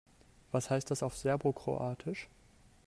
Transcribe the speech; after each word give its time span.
Was 0.51 0.71
heißt 0.71 0.89
das 0.89 1.03
auf 1.03 1.15
Serbokroatisch? 1.15 2.27